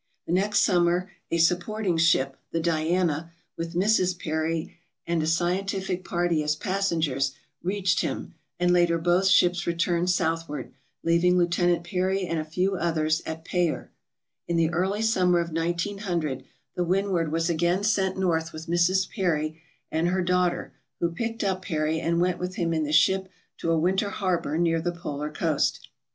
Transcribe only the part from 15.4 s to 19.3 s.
1900 the "Windward" was again sent north with Mrs.